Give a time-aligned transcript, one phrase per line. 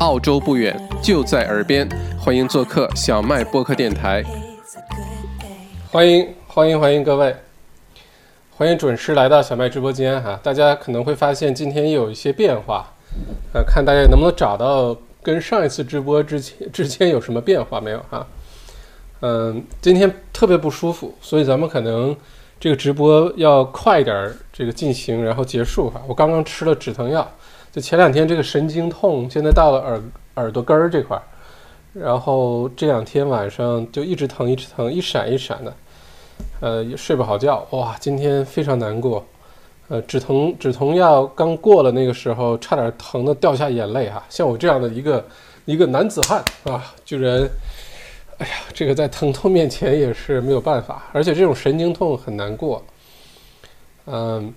[0.00, 1.88] 澳洲不远，就在耳边，
[2.20, 4.22] 欢迎做客小麦播客电台。
[5.90, 7.34] 欢迎欢迎欢迎各位，
[8.56, 10.38] 欢迎准时来到小麦直播间哈。
[10.40, 12.92] 大家可能会发现今天有一些变化，
[13.52, 18.24] 呃，看大家能不能找到跟上一次直播之前之间有什么变化没有哈？
[19.20, 22.16] 嗯，今天特别不舒服，所以咱们可能
[22.60, 26.00] 这个直播要快一点这个进行，然后结束哈。
[26.06, 27.28] 我刚刚吃了止疼药。
[27.70, 30.02] 就前两天这个神经痛，现在到了耳
[30.34, 31.22] 耳朵根儿这块儿，
[31.92, 35.74] 然后这两天晚上就一直疼，一直疼，一闪一闪的，
[36.60, 37.66] 呃，也睡不好觉。
[37.70, 39.24] 哇，今天非常难过，
[39.88, 44.24] 呃，止疼止疼药刚过了那个时候，差点疼的掉下眼泪哈。
[44.28, 45.24] 像我这样的一个
[45.66, 47.48] 一个男子汉啊，居然，
[48.38, 52.82] 哎呀，这个在疼痛面前也是没有办法，而且这种神经痛很难过，
[54.06, 54.52] 嗯。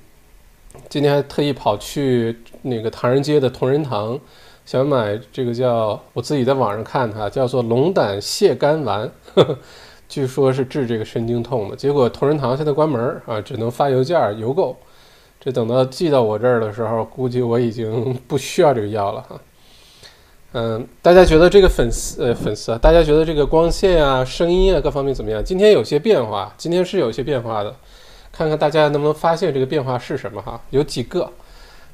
[0.90, 4.20] 今天还特意跑去那个唐人街的同仁堂，
[4.66, 9.58] 想买这个叫我自己在网上看它叫做龙胆泻肝丸呵呵，
[10.08, 11.76] 据说是治这个神经痛的。
[11.76, 14.76] 结果同仁堂现在关门啊，只能发邮件邮购。
[15.40, 19.42] 这等到寄到我这儿的时候，估计我已经不需要这个药了哈。
[20.54, 25.44] 嗯，大家觉得这个粉丝呃粉丝啊，大家觉得这个光线啊、声音啊各方面怎么样？
[25.44, 27.76] 今天有些变化，今天是有些变化的。
[28.32, 30.60] 看看大家能不能发现这个变化是什么哈？
[30.70, 31.30] 有几个，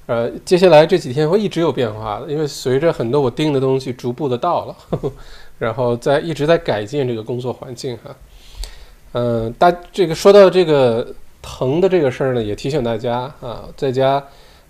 [0.06, 4.76] 呃，接下来这几天会一直有变化的，因为随着很多我订的东西逐步的到了，
[5.58, 8.16] 然后在一直在改进这个工作环境哈。
[9.14, 11.08] 嗯，大这个说到这个
[11.42, 14.24] 疼的这个事儿呢，也提醒大家啊，在家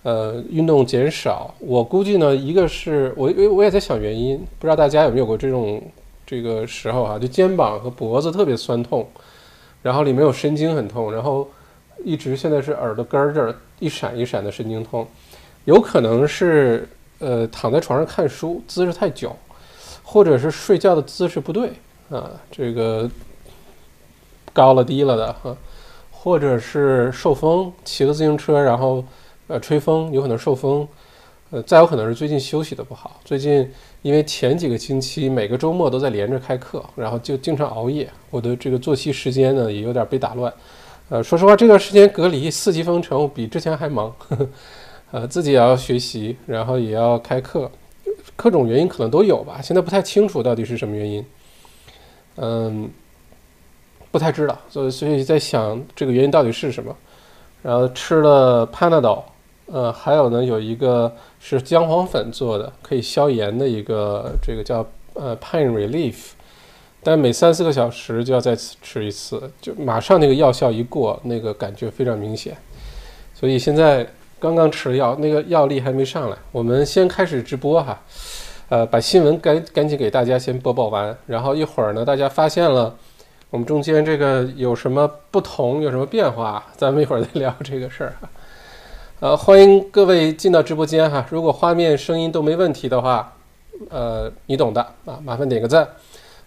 [0.04, 1.54] 呃运动减少。
[1.60, 5.84] 我估计呢，一个是我我我也在想原因，不知道大家有没有过这种
[6.26, 9.06] 这个时候啊，就肩膀和脖子特别酸痛，
[9.82, 11.48] 然后里面有神经很痛，然后。
[12.04, 15.08] 一直现在是耳朵根儿这儿一闪一闪的神经痛，
[15.66, 16.88] 有可能是
[17.20, 19.36] 呃躺在床上看书姿势太久，
[20.04, 21.72] 或者是睡觉的姿势不对
[22.10, 23.10] 啊，这个
[24.54, 25.56] 高了低了的哈，
[26.12, 29.04] 或者是受风骑个自行车然后
[29.48, 30.88] 呃吹风有可能受风，
[31.52, 33.70] 呃再有可能是最近休息的不好，最近
[34.02, 40.52] 因为前几个星期每个周末都在连着开课，然后就经常熬夜，我的这个作息时间呢也有点被打乱。
[41.10, 44.14] 呃，说实话，这段时间隔离四级封城，比之前还忙。
[45.12, 47.72] 呃，自己也要学习，然后也要开课，
[48.36, 49.62] 各种原因可能都有吧。
[49.62, 51.26] 现在不太清楚到底是什么原因，
[52.36, 52.90] 嗯，
[54.12, 56.94] 不太知道，所以所以在想这个原因到底是什么。
[57.64, 59.24] 然后吃了 Panadol，
[59.68, 66.32] 呃，还有呢，有一个是姜黄粉做的，可以消炎的一个，这个叫呃 Pain Relief。
[67.08, 72.54] 但每三四个小时就要再次吃一次，就马上那个药效一过，那个感觉非常明显。
[73.34, 74.06] 所以现在
[74.42, 76.36] 刚刚吃了药，那个药力还没上来。
[76.52, 77.98] 我们先开始直播哈，
[78.68, 82.94] 呃，把新闻赶赶紧给大家先播报完，然后一会儿呢，大家发现了
[83.52, 88.30] 我们中间这个有什么不同，有什么变化，咱们一会儿再聊这个事儿哈。
[89.22, 93.34] 呃，欢迎各位进到直播间哈，如果画面声音都没问题的话，
[93.90, 95.88] 呃，你懂的啊，麻烦点个赞。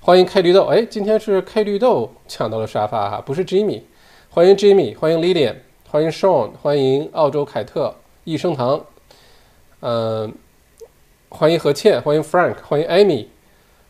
[0.02, 3.82] 欢迎 K 绿豆，哎，今天是 K 绿豆抢到了沙发哈，不是 Jimmy。
[4.30, 5.56] 欢迎 Jimmy，欢迎 Lilian，
[5.90, 7.94] 欢迎 Sean，欢迎澳洲凯特，
[8.24, 8.82] 益生堂，
[9.80, 10.32] 嗯，
[11.28, 13.26] 欢迎何倩，欢迎 Frank，欢迎 Amy，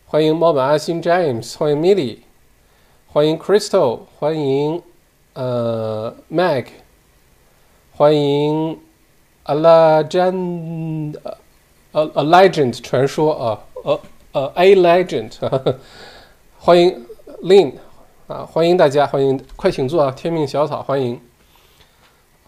[0.04, 2.19] 欢迎猫本阿星 James，欢迎 Milly，
[3.06, 4.82] 欢迎 Crystal，欢迎
[5.34, 6.66] 呃 Mag，
[7.92, 8.81] 欢迎
[9.44, 11.21] A Legend，
[11.92, 14.00] 呃 A Legend 传说啊，呃。
[14.32, 15.32] 呃，A Legend，
[16.56, 17.04] 欢迎
[17.42, 17.72] Lin
[18.28, 21.20] 啊，欢迎大家，欢迎快请坐啊，天命小草欢迎。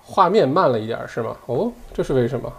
[0.04, 1.37] 画面慢了一点是吗？
[1.47, 2.53] 哦，这是为什么？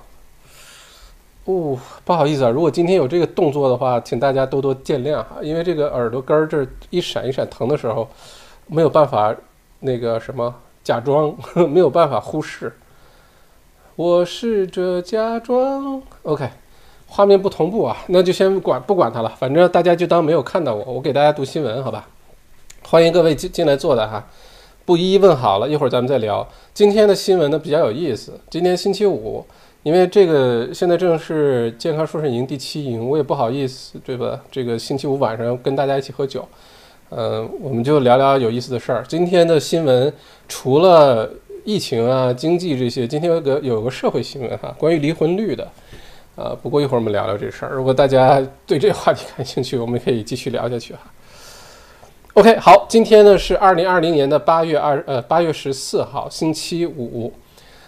[1.45, 8.09] 哦，不好意思啊，如果今天有这个动作的话，请大家多多见谅哈，因为这个耳朵根儿这一闪一闪疼的时候，
[8.67, 9.33] 没有办法
[9.79, 10.53] 那个什么
[10.83, 11.33] 假装，
[11.69, 12.73] 没有办法忽视。
[13.95, 16.49] 我试着假装，OK。
[17.15, 20.83] 画面不同步啊，那就先管不管它了，反正大家就当没有看到我。
[20.93, 22.07] 我给大家读新闻，好吧？
[22.81, 24.27] 欢迎各位进进来坐的哈，
[24.83, 26.47] 不一一问好了，一会儿咱们再聊。
[26.73, 28.33] 今天的新闻呢比较有意思。
[28.49, 29.45] 今天星期五，
[29.83, 34.41] 因为这个现在正是健康瘦身营第七营，我也不好意思，对吧？
[34.49, 36.43] 这个星期五晚上跟大家一起喝酒，
[37.11, 39.05] 嗯，我们就聊聊有意思的事儿。
[39.07, 40.11] 今天的新闻
[40.49, 41.29] 除了
[41.63, 45.69] 疫情啊、经济这些，今天有个有个社会新闻哈，关于离婚率的。
[46.35, 47.73] 呃，不过一会儿我们聊聊这事儿。
[47.73, 51.01] 如果大家对这话题感兴趣，我们可以继续聊下去哈。
[52.33, 57.31] OK，好，今天呢是二零二零年的八月二呃八月十四号星期五。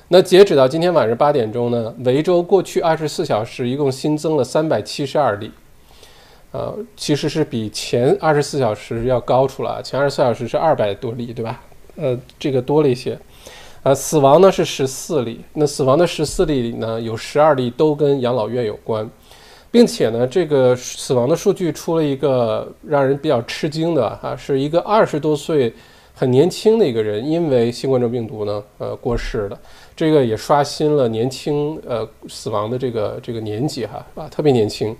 [0.09, 5.49] 那截止到今天晚上八点钟呢，维州过去二十四小时一共新增了三百七十二例，
[6.51, 11.59] 呃，其实是比前二十四小时要高出了，前二十四小时是二百多例，对吧？
[11.95, 13.17] 呃，这个多了一些。
[13.85, 19.07] 呃，死亡呢是十四例，那死亡的十四例里呢，有十二例都跟养老院有关，
[19.69, 25.71] 并且呢，这个死亡的数据出了一个让人比较吃惊的哈，是一个二十多岁。
[26.17, 29.59] 很年轻的一个人，因为新冠状病毒呢，呃，过世了。
[29.97, 34.95] 这个也刷新了年轻呃死亡的这个这个年纪哈啊，特别年轻。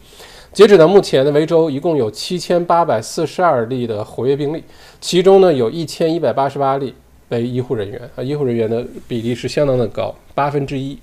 [0.52, 4.62] 截止到目前呢，维州一共有七千八百四十二例的活跃病例，
[5.00, 6.94] 其中呢有一千一百八十八例
[7.30, 10.98] 为医护人员啊，医护人员的比例是相当的高，八分之一。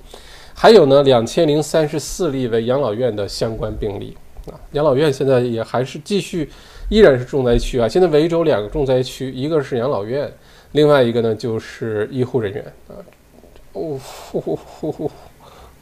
[0.54, 4.16] 还有呢两千零三十四例为养老院的相关病例
[4.46, 6.50] 啊，养老院现在也还是继续。
[6.88, 7.88] 依然是重灾区啊！
[7.88, 10.30] 现在维州两个重灾区，一个是养老院，
[10.72, 13.00] 另外一个呢就是医护人员啊。
[13.72, 13.98] 哦，
[14.30, 15.10] 呼呼呼呼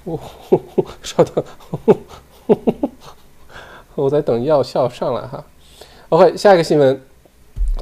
[0.05, 1.45] 呼呼呼， 稍等，
[3.97, 5.45] 我在等药效上来哈。
[6.11, 7.03] OK，下一个新闻，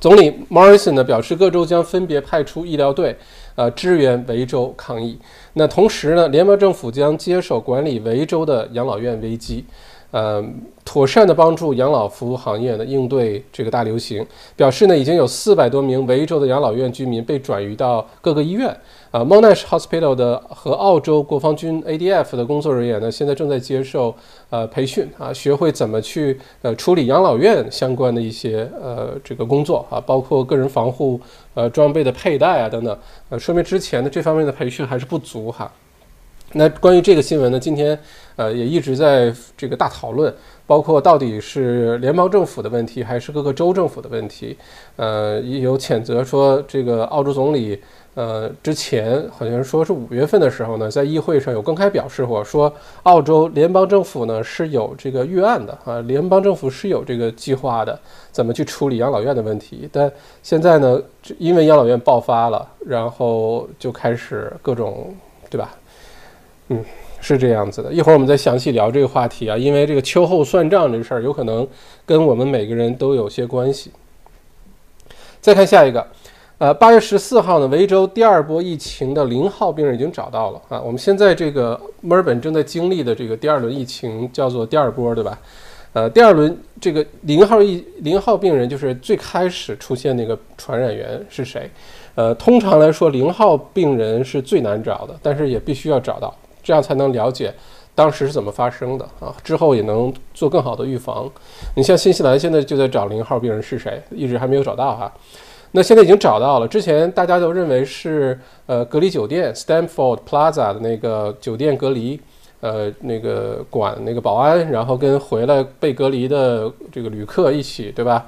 [0.01, 3.17] 总理 Morrison 呢表示，各州将分别派出医疗队，
[3.57, 5.19] 呃，支援维州抗疫。
[5.55, 9.65] 那同时呢，联邦政府将接手管理维州的养老院危机。
[10.11, 10.43] 呃，
[10.87, 14.25] 妥善的帮助养老服务行业呢应对这个大流行，
[14.57, 18.75] 表示呢已经有四百多名维州的养老院居民被转移到各个医院。
[19.11, 24.15] 啊，Monash Hospital 的和澳洲国防军 ADF 的工作人员呢现在正在接受
[24.51, 31.19] 呃培训啊，学会怎么去呃处理养老院相关的一些呃这个工作啊，包括个人防护
[31.55, 32.99] 呃装备的佩戴啊等等。
[33.31, 35.71] 呃，说明之前的这方面的培训还是不足哈。
[36.53, 37.99] 那关于这个新闻呢，今天
[38.37, 40.35] 呃也一直在这个大讨论，
[40.67, 44.57] 包括到底是联邦政府的问题还是各个州政府的问题，
[44.97, 47.79] 呃，有谴责说这个澳洲总理
[48.15, 52.73] 呃之前好像说是五月份的时候呢，在议会上有公开表示过，说
[53.03, 58.01] 澳洲联邦政府呢是有这个预案的啊，联邦政府是有这个计划的，
[58.33, 60.11] 怎么去处理养老院的问题，但
[60.43, 60.99] 现在呢，
[61.37, 65.15] 因为养老院爆发了，然后就开始各种
[65.51, 65.75] 对吧？
[66.69, 66.85] 嗯，
[67.21, 67.93] 是这样子的。
[67.93, 71.67] 一会儿我们再详细聊这个话题啊，因为这个秋后算账这事儿有可能
[72.05, 73.91] 跟我们每个人都有些关系。
[75.41, 76.07] 再看下一个，
[76.59, 80.81] 呃，八月十四号呢，维州第二波疫情的零号病人已经找到了啊。
[80.81, 85.39] 我们现在这个墨尔本正在经历的这个第二轮疫情叫做第二波，对吧？
[85.95, 91.71] 呃，第二轮这个零号疫零号病人就是最开始出现那个传染源是谁？
[92.15, 96.35] 呃，通常来说，零号病人是最难找的，但是也必须要找到。
[96.69, 97.51] 这样才能了解
[97.95, 101.27] 当时是怎么发生的啊，之后也能做更好的预防。
[101.75, 105.11] 你像新西兰现在就在找零号病人是谁，一直还没有找到哈。
[105.71, 112.21] 那现在已经找到了，之前大家都认为是呃隔离酒店 Stanford Plaza 的那个酒店隔离，
[112.61, 118.27] 呃那个管那个保安，然后跟回来被隔离的这个旅客一起，对吧？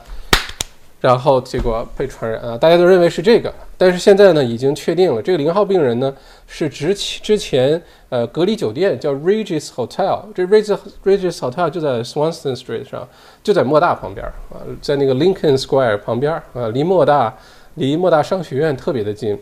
[1.00, 6.14] 然后结果被传染啊，大家都认为是这个，但是现在呢已经确定了，这个零号病人呢
[6.46, 13.08] 是之前之前呃隔离酒店叫 Regis Hotel，这 Regis Regis Hotel 就在 Swanston Street 上，
[13.42, 17.34] 就在莫大旁边啊，在那个 Lincoln Square 旁边啊，离莫大
[17.76, 19.38] 离莫大商学院特别的近。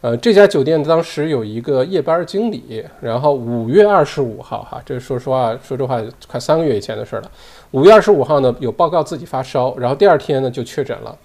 [0.00, 7.30] 呃，这家酒店当时有一个夜班经理，然后五月二十五号哈，这说实话说这话快三个月以前的事了。
[7.72, 11.16] 五月二十五号呢，有报告自己发烧，然后第二天呢就确诊了。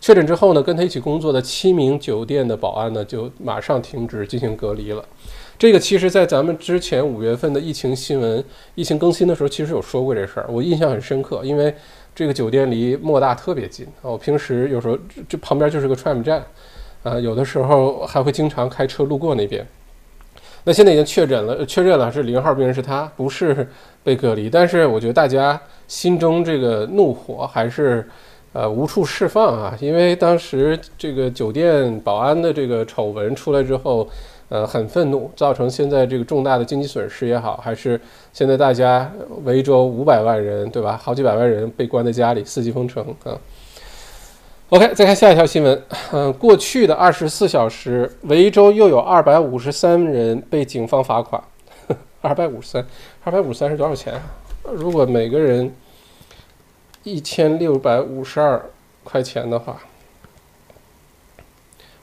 [0.00, 5.04] 确诊之后呢，跟他一起工作的七名酒店的保安呢，就马上停止进行隔离了。
[5.56, 11.72] 这个其实，在咱们之前五月份的疫情新闻、疫情更新的时候，其实有说过这事儿，我印象很深刻，因为
[12.16, 14.10] 这个酒店离莫大特别近啊。
[14.10, 14.98] 我平时有时候
[15.28, 16.44] 这旁边就是个 tram 站，
[17.04, 19.64] 啊，有的时候还会经常开车路过那边。
[20.64, 23.68] 那现在已经确诊了，确认了是零号病人是他，不是
[24.04, 24.48] 被隔离。
[24.48, 28.08] 但是我觉得大家心中这个怒火还是
[28.52, 34.08] 呃无处释放啊，因为当时这个酒店保安的这个丑闻出来之后，
[34.48, 38.00] 呃很愤怒，造成现在这个重大的经济损失也好，还是
[38.32, 39.10] 现在大家
[39.42, 43.36] 维州五百万人对吧，好几百万人被关在家里，四级封城啊。
[44.72, 45.82] OK，再看下一条新闻。
[46.12, 51.42] 嗯，过去的二十四小时，维州又有二百五十三人被警方罚款。
[52.22, 52.86] 二百五十三，
[53.22, 54.14] 二百五十三是多少钱？
[54.62, 55.76] 如果每个人
[57.02, 58.64] 一千六百五十二
[59.04, 59.78] 块钱的话，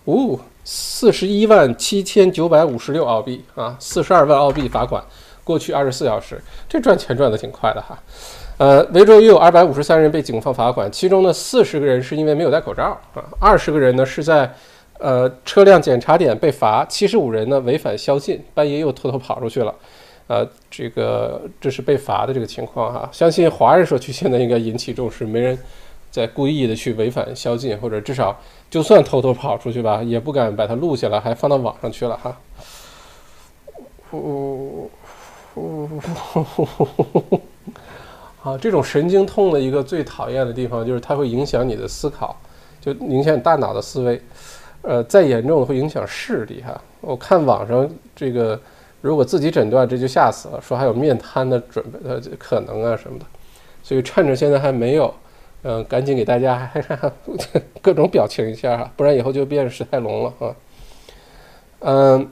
[0.05, 5.03] 哦，四十一万七千九百五十六澳币啊，四十二万澳币罚款。
[5.43, 7.97] 过去二十四小时，这赚钱赚的挺快的哈。
[8.59, 14.53] 呃，维州又有二百五十三人被警方罚款，其中呢四十个人是因为没有戴口罩啊，二十个人呢是在
[14.97, 19.73] 呃，车辆检查点被罚，七十五人呢违反宵禁，半夜又偷偷跑出去了。
[20.27, 25.57] 呃，这个这是被罚的这个情况哈，相信华人社区现在应该引起重视，没人
[26.11, 28.37] 再故意的去违反宵禁，或者至少
[28.69, 32.37] 就算偷偷跑出去吧，也不敢把它录下来，还放到网上去了哈。
[34.11, 34.89] 呼
[35.55, 36.65] 呼呼呼呼
[37.05, 37.41] 呼！
[38.43, 42.35] 啊，这种神经痛的一个最讨厌的地方就是它会影响你的思考，
[42.81, 44.21] 就影响你大脑的思维。
[44.81, 46.81] 呃，再严重的会影响视力哈。
[47.01, 48.59] 我看网上这个。
[49.01, 50.59] 如果自己诊断，这就吓死了。
[50.61, 53.23] 说还有面瘫的准备的可能啊什么的，
[53.81, 55.13] 所以趁着现在还没有，
[55.63, 56.69] 嗯，赶紧给大家
[57.81, 60.55] 各种表情一下哈，不然以后就变史泰龙了啊。
[61.79, 62.29] 嗯，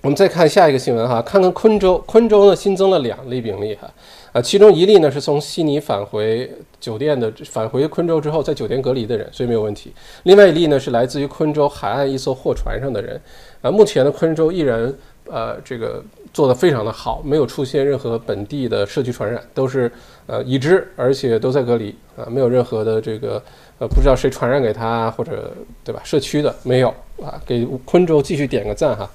[0.00, 3.90] 我们再看下一个新闻哈，看看昆州，昆州呢新增了两例病例哈，
[4.32, 9.92] 啊，其中一例呢是从悉尼返回酒店的，返回昆州之后在酒店隔离的人，所以没有问题。
[10.24, 13.20] 另外一例呢是来自于昆州海岸一艘货船上的人，
[13.62, 14.92] 啊，目前的昆州依然。
[15.32, 19.88] 呃，这个做的非常的好，没有出现任何本地的社区传染，都是
[20.26, 23.40] 呃已知，而且都在隔离啊，没有任何的这个
[23.78, 25.52] 呃不知道谁传染给他或者
[25.84, 26.00] 对吧？
[26.02, 26.88] 社区的没有
[27.22, 29.08] 啊，给昆州继续点个赞哈，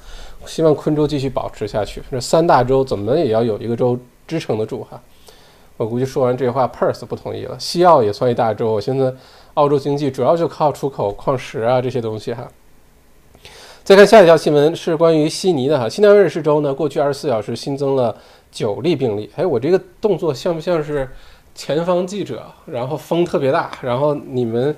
[0.46, 2.02] 希望昆州继续保持下去。
[2.10, 5.02] 这三大洲怎么也要有一个州支撑得住哈。
[5.78, 7.58] 我估计说完这话，Perth 不同意了。
[7.60, 9.14] 西澳也算一大洲，现在
[9.56, 12.48] 澳洲经济主要就靠出口矿石啊这些东西哈。
[13.84, 18.16] 再看下一条新闻是关于悉尼的哈，新南威尔士州呢，过去二十四小时新增了
[18.52, 19.30] 九例病例。
[19.36, 21.08] 哎，我这个动作像不像是
[21.54, 22.44] 前方记者？
[22.66, 24.76] 然后风特别大，然后你们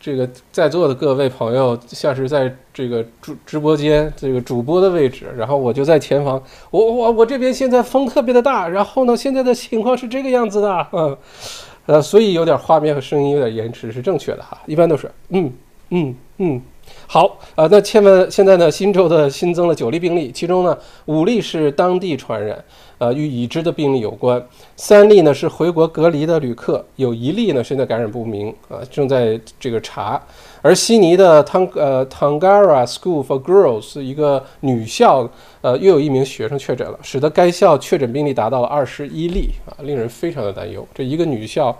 [0.00, 6.42] 这个在座的各位朋友像是在这个主直播间这个主播的位置，然后我就在前方。
[6.70, 11.16] 我我我这边现在风特别的大，然后呢，现在的情况是这个样子的，嗯，
[11.84, 15.52] 呃，所以有点画面和声音有点延迟是正确的哈，一般都是嗯
[15.90, 16.62] 嗯嗯。
[17.06, 22.64] 好，呃，那千万现在呢，新州的新增了九例病例，其中呢五例是当地传染，
[23.00, 24.38] 呃，与已知的病例有关；
[24.76, 30.20] 三例呢是回国隔离的旅客，有一例呢现在感染不明，啊，正在这个查。
[30.60, 35.26] 而悉尼的汤呃 Tangara School for Girls 一个女校，
[35.62, 40.86] 呃，又有一名学生确诊了，使得该校确诊病例达到了二十一例，啊，令人非常的担忧。
[40.94, 41.74] 这一个女校，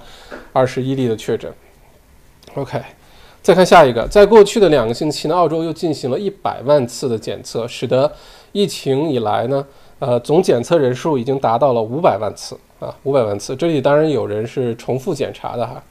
[0.54, 1.52] 二十一例的确诊。
[2.54, 2.80] OK。
[3.42, 8.12] 再看下一个，在过去的两个星期呢，澳洲又进行了一百万次的检测，使得
[8.52, 9.66] 疫情以来呢，
[10.00, 13.54] 呃，总检测人数已经达到了五百万次啊，五百万次。
[13.54, 15.82] 这里当然有人是重复检查的哈，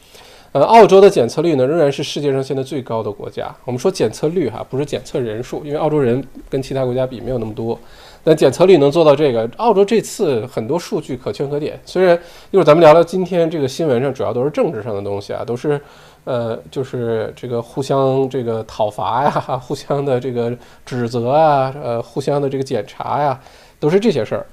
[0.51, 3.55] 呃，澳洲的检测率呢，仍然是世界上现在最高的国家。
[3.65, 7.77] 我们说检测率哈，不是检测人数，因为澳洲人跟其他国家比没有那么多，
[8.23, 11.79] 但检测率能做到这个，澳洲这次很多数据可圈可点。
[11.85, 15.79] 虽然一会儿咱们聊聊今天这个新闻上主要都是政治上的东西啊，都是。
[16.25, 23.39] 呃，就是这个互相这个讨伐呀，互相的这个指责啊，呃，互相的这个检查呀，
[23.79, 24.45] 都是这些事儿。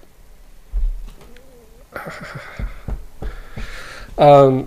[4.16, 4.66] 嗯，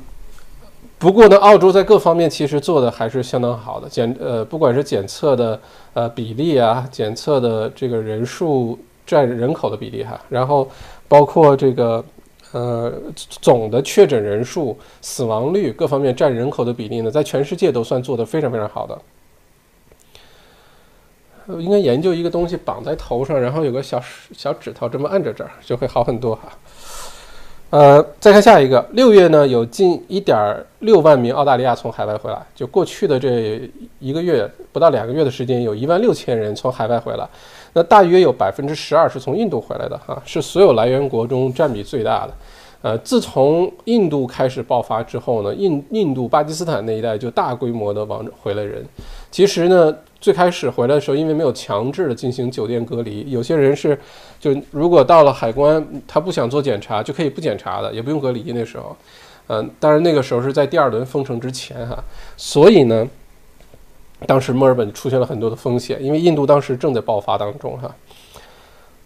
[0.98, 5.60] 不过呢，澳洲在各方面其实做的还是相当好的，检呃，不管是检测的
[5.94, 10.70] 呃比例啊，检测的这个人数占人口的比例哈，然后
[11.08, 12.04] 包括这个。
[12.52, 19.00] 呃，总的确诊人数、死亡率各方面占人口的比例呢，在全世界都算做得非常非常好的。
[21.58, 24.02] 应该研究一个东西绑在头上，然后有个小
[24.32, 26.44] 小指头这么按着这儿，就会好很多哈。
[27.72, 37.30] 呃，再看下一个，六月呢有近一点六万名澳大利亚从海外回来，就过去的这一个月不到两个月的时间，有一万六千人从海外回来。
[37.74, 42.34] 那大约有百分之十二是从印度回来的，哈，是所有来源国中占比最大的。
[42.82, 48.84] 呃，自从印度开始爆发之后呢，印印度、巴基斯坦那一带就大规模的往回来人。
[49.30, 54.00] 其实呢，最开始回来的时候，因为没有强制的进行酒店隔离，有些人是
[54.40, 58.52] 就如果到了海关，他不想做检查，就可以不检查的，也不用隔离。
[58.52, 58.96] 那时候，
[59.48, 62.04] 嗯，当然那个时候是在第二轮封城之前，哈，
[62.36, 63.08] 所以呢。
[64.28, 67.90] 当时墨尔本出现了很多的风险，因为印度当时正在爆发当中哈。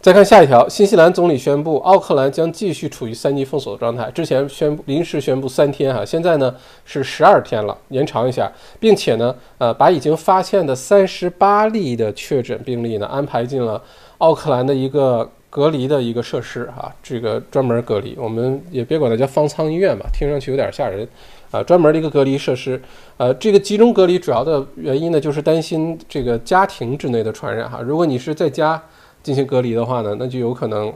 [0.04, 4.12] 再看下一条，新西兰总理宣布，奥克兰将继续处于三级封锁的状态。
[4.12, 13.82] 之前宣布临时宣布三天哈，现在呢是十二天了，延长一下，并且呢，呃，把已经发现的三十八例的确诊病例呢安排进了
[14.18, 21.08] 奥克兰的一个隔离的一个设施哈，这个专门隔离，我们也别管它叫方舱医院吧，听上去有点吓人。
[21.52, 22.82] 啊，专门的一个隔离设施，
[23.16, 27.80] 呃，这个集中隔离主要的原因呢，就是担心这个家庭之内的传染哈。
[27.80, 28.82] 如果你是在家
[29.24, 30.94] 进行隔离的话呢，那就有可能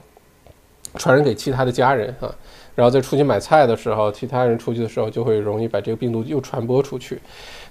[0.96, 2.30] 传染给其他的家人啊，
[2.76, 7.20] 然后再出去买菜的时候，其他人出去的时候就会容易把这个病毒又传播出去。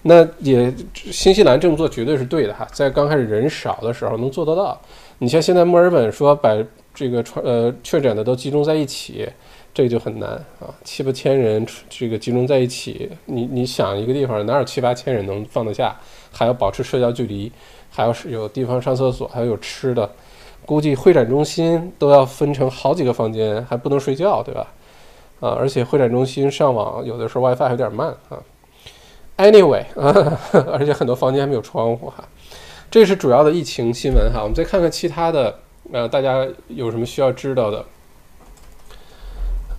[0.02, 4.80] 那也新西兰这么做绝对是对的哈，在刚开始人少的时候能做得到。
[5.18, 6.50] 你像现在墨尔本说把
[6.92, 9.28] 这个传呃确诊的都集中在一起。
[9.74, 15.94] 这个就很难啊，七八千人这个集中在一起，你你想一个地方哪有七八千人能放得下？
[16.32, 17.52] 还要保持社交距离，
[17.90, 20.10] 还要是有地方上厕所，还要有吃的，
[20.66, 24.66] 估计会展中心都要分成好几个房间，还不能睡觉，对吧？
[25.40, 28.42] 啊，而且会展中心上网有的时候 WiFi 有点慢啊。
[29.38, 29.84] Anyway，
[30.52, 32.24] 而且很多房间还没有窗户哈。
[32.90, 34.40] 这是主要的疫情新闻哈。
[34.42, 35.58] 我们再看看其他的，
[35.92, 37.84] 呃，大家有什么需要知道的？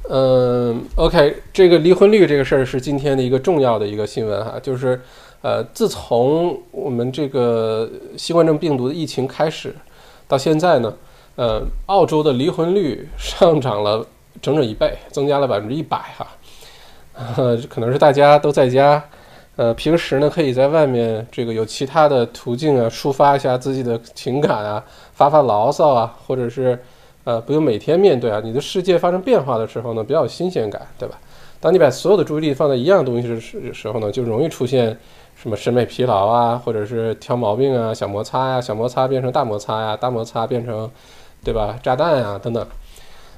[0.09, 5.01] 嗯，OK，这个离婚率这个事儿是今天的一个重要的一个新闻哈，就是，
[5.41, 9.75] 呃，自从我们这个新冠状病毒的疫情开始
[10.27, 10.93] 到现在呢，
[11.35, 14.05] 呃，澳洲的离婚率上涨了
[14.41, 16.27] 整整一倍，增加了百分之一百哈，
[17.35, 19.03] 呃，可能是大家都在家，
[19.55, 26.77] 呃，平时呢可以在外面这个有其他的途径啊，抒发一下自己的情感啊，发发牢骚啊，或者是。
[27.23, 31.19] 呃，不用每天面对啊，你的世界发生变化的时候呢，比较有新鲜感，对吧？
[31.59, 34.97] 当你把所有的注意力放在一样东西的时时候呢，就容易出现
[35.39, 40.89] 什么审美疲劳啊，或者是挑毛病啊，小摩擦呀，小摩擦变成大摩擦呀，大摩擦变成，
[41.43, 41.77] 对吧？
[41.83, 42.67] 炸弹啊，等等。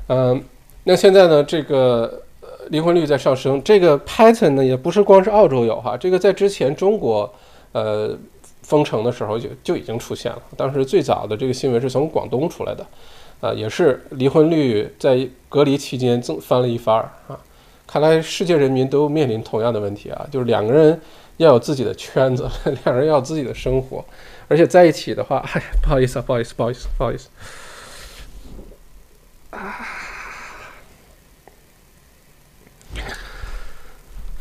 [0.07, 0.41] 嗯，
[0.85, 2.21] 那现在呢，这个
[2.69, 7.31] 离婚率在上升，这个 pattern 呢，也不是光是澳洲有哈，这个在之前中国，
[7.73, 8.17] 呃，
[8.63, 12.85] 封城的时候就就已经出现了，当时最早的这个新闻是从广东出来的。
[13.41, 17.39] 啊，也是离婚率在隔离期间增翻了一番儿啊！
[17.91, 21.01] 看来世界人民都面临同样的问题啊，就是两个人
[21.37, 22.47] 要有自己的圈子，
[22.85, 24.05] 两人要有自己的生活，
[24.47, 27.29] 而且在一起的话，哎， 不好意思啊，不好意思，不好意思，不好意思
[29.49, 29.87] 啊！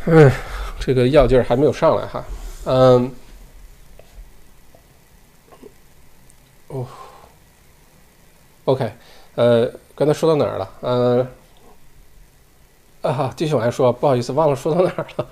[0.05, 0.31] 嗯，
[0.79, 2.25] 这个药劲儿还没有上来哈，
[2.67, 3.11] 嗯，
[6.69, 6.87] 哦。
[8.67, 8.93] OK，
[9.37, 10.71] 呃，刚才说到哪儿了？
[10.83, 11.27] 嗯，
[13.03, 15.27] 啊，继续往下说，不好意思，忘了说到哪儿了。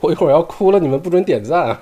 [0.00, 1.76] 我一会儿要哭了，你们不准点赞。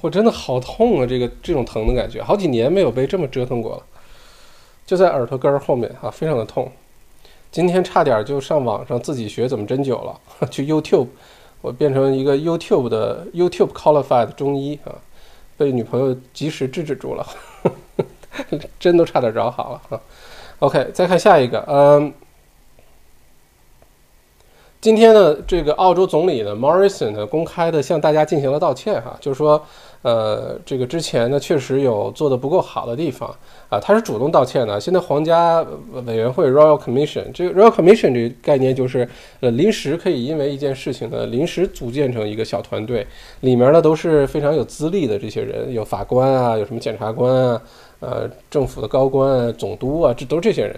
[0.00, 3.82] 我真的好痛啊，这个这种疼的感觉，好几年没有被这么折腾过了，
[4.86, 6.70] 就在耳朵根儿后面啊，非常的痛。
[7.50, 11.08] 今天差点就上网上自己学怎么针灸了，去 YouTube，
[11.60, 14.94] 我变成一个 YouTube 的 YouTube qualified 中医啊。
[15.56, 17.24] 被女朋友及时制止住了，
[18.80, 20.00] 针都差点找好了啊。
[20.64, 22.10] OK，再看下一个，嗯，
[24.80, 29.62] 今天呢，这个澳洲总理呢，Morrison 呢，公开的向大家进行了道歉哈，就是说。
[30.04, 33.34] 呃，这个之前呢，确实有做的不够好的地方
[33.70, 34.78] 啊，他是主动道歉的。
[34.78, 35.64] 现在皇家
[36.04, 39.08] 委员会 Royal Commission，这个 Royal Commission 这个概念就是，
[39.40, 43.06] 呃，临时可以因为一件事情呢，临时组建成一个小团队，
[43.40, 47.62] 里面呢都是非常有资历的这些人，有法官啊，有什么检察官啊，
[48.00, 50.76] 呃，政府的高官、啊总督啊，这都是这些人。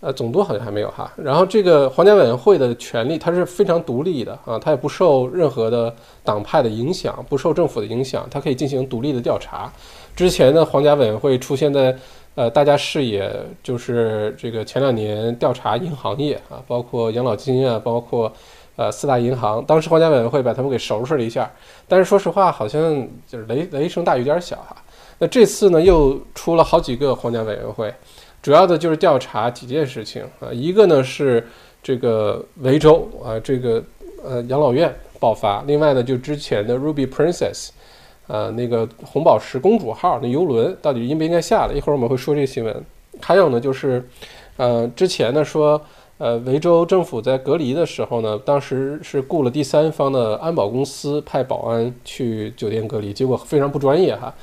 [0.00, 1.10] 呃，总督好像还没有哈。
[1.16, 9.72] 然后这个皇家委员会的权力，它是非常独立的啊，它也不受任何的党派的影响，不受政府的影响，它可以进行独立的调查。
[10.14, 11.96] 之前的皇家委员会出现在
[12.36, 13.30] 呃大家视野，
[13.62, 18.32] 就是这个前两年调查银行业啊，包括养老金啊，包括
[18.76, 21.50] 呃四大银行，当时皇家委员会把他们给收拾了一下。
[21.88, 22.80] 但是说实话，好像
[23.26, 24.76] 就是雷雷声大雨点小哈。
[25.18, 27.92] 那这次呢，又出了好几个皇家委员会。
[28.48, 31.46] 主要的就是调查几件事情啊，一个呢是
[31.82, 33.84] 这个维州啊，这个
[34.24, 37.68] 呃养老院爆发，另外呢就之前的 Ruby Princess，
[38.26, 41.74] 呃那个红宝石公主号那游轮到底应不应该下来？
[41.74, 42.74] 一会儿我们会说这个新闻。
[43.20, 44.02] 还有呢就是，
[44.56, 45.78] 呃之前呢说
[46.16, 54.34] 呃维州政府在隔离的时候呢，当时是雇了第三方的安保公司派保安去酒店隔离，结果非常不专业哈。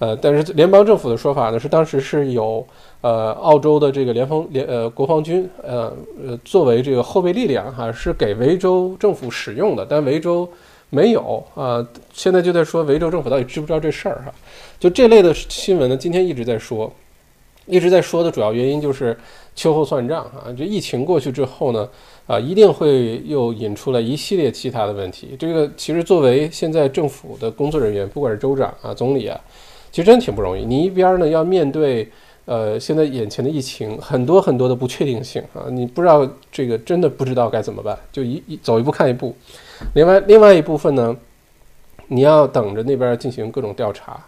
[0.00, 2.66] 呃，但是联邦政府的说法呢是当时是有
[3.02, 5.92] 呃澳洲的这个联防联呃国防军呃
[6.26, 10.48] 呃作为这个后备力量哈，是给维州政府使用的，但维州
[10.88, 11.86] 没有啊。
[12.14, 14.32] 现在就在说维州政府到底知不知道这事儿哈？
[14.78, 16.90] 就这类的新闻呢，今天一直在说，
[17.66, 19.14] 一直在说的主要原因就是
[19.54, 20.48] 秋后算账啊。
[20.56, 21.86] 这疫情过去之后呢，
[22.26, 25.36] 啊一定会又引出来一系列其他的问题。
[25.38, 29.38] 这个其实作为现在政府的工作人员，不管是州长啊、总理啊。
[29.90, 32.08] 其实真挺不容易，你一边呢要面对，
[32.44, 39.34] 呃，现在眼前的疫情，很多很多的不确定性啊，你不知道这个真的不知道该怎么办，就一一走一步看一步。
[39.94, 41.16] 另外，另外一部分呢，
[42.08, 44.24] 你要等着那边进行各种调查，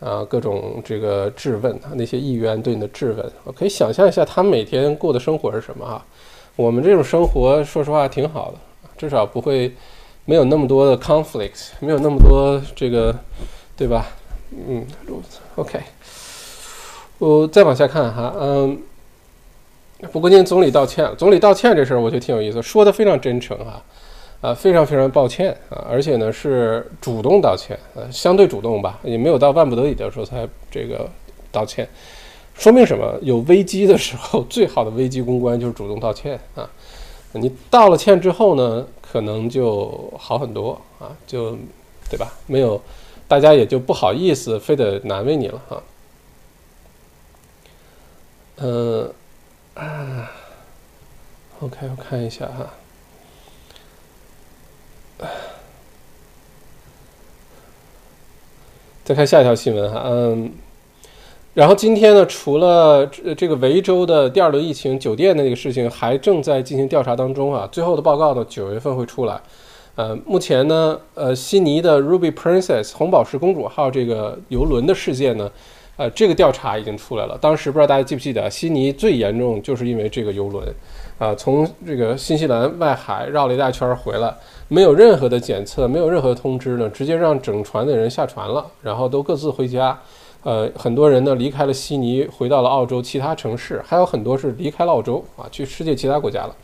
[0.00, 6.04] 啊，各种这个质问啊，那些议员对你的质问，我可以想象一下他们每天过的生活是什么啊？
[6.56, 8.58] 我们这种生活，说实话挺好的，
[8.96, 9.72] 至少不会
[10.24, 13.14] 没有那么多的 conflict，没有那么多这个，
[13.76, 14.06] 对吧？
[14.50, 14.86] 嗯
[15.56, 15.80] ，OK，
[17.18, 18.78] 我再往下看哈，嗯，
[20.12, 23.82] 不过今天总理道歉，总理道歉这事儿我觉得挺有意思，说的非常真诚哈。
[24.42, 31.08] 啊，非常非常抱歉啊，而且呢是主动道歉，呃，相对主动吧，也没有到万不得已的时候才这个
[31.50, 31.88] 道歉，
[32.54, 33.18] 说明什么？
[33.22, 36.68] 有危机的时候，最好的危机公关就是主动道歉啊。
[37.32, 41.56] 你道了歉之后呢，可能就好很多啊，就
[42.10, 42.30] 对吧？
[42.46, 42.80] 没有，
[43.28, 45.82] 大家也就不好意思，非得难为你了哈。
[48.58, 49.12] 嗯
[49.74, 50.30] 啊
[51.60, 52.72] ，OK，我看一下哈。
[59.04, 60.52] 再看下一条新闻哈，嗯，
[61.54, 69.40] 然后今天呢，除了这个维州的第二轮疫情酒店的那个事情还正在进行调查当中啊，最后的报告呢，九月份会出来。
[69.96, 75.50] 呃，目前呢，呃，悉尼的 Ruby Princess 红宝石公主号这个游轮的事件呢，
[75.96, 77.38] 呃，这个调查已经出来了。
[77.40, 80.62] 当时不知道大家记不记得，悉尼最严重就是因为这个游轮。
[81.18, 84.30] 啊，从这个新西兰外海绕了一大圈回来，
[84.68, 89.98] 没有任何的检测，没有任何通知呢，直接让整船的人下船了，然后都各自回家。
[90.42, 96.54] 呃，很多人呢离开了悉尼，回到了澳洲其他城市，还有很多是离开了澳洲啊，去世界其他国家了。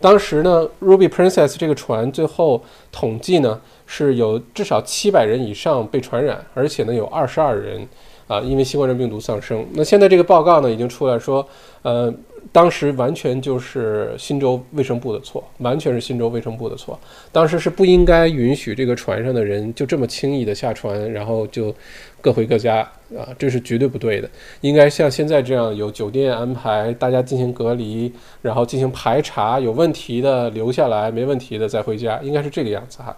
[0.00, 7.86] 当时呢，Ruby Princess 这个船最后统计呢是有至少七百人以上被传染，而且呢有二十二人
[8.26, 9.66] 啊因为新冠状病毒丧生。
[9.72, 11.46] 那现在这个报告呢已经出来说，
[11.82, 12.12] 呃。
[12.50, 16.98] 当时完全就是新州卫生部的错，完全是新州卫生部的错。
[17.30, 21.74] 当时是不应该允许这个船上的人就这么轻易的下船，然后就
[22.20, 22.78] 各回各家
[23.16, 24.28] 啊，这是绝对不对的。
[24.62, 33.16] 应该像现在这样有酒店安排，大家进行隔离，然后进行排查，有问题的留下来，没问题的再回家，应该是这个样子哈。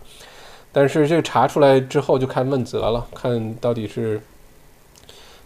[0.73, 4.21] 但是这个查出来之后就看问责了，看到底是，